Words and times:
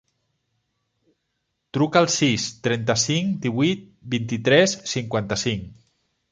Truca 1.77 2.01
al 2.05 2.09
sis, 2.15 2.47
trenta-cinc, 2.69 3.37
divuit, 3.45 3.87
vint-i-tres, 4.17 4.77
cinquanta-cinc. 4.97 5.73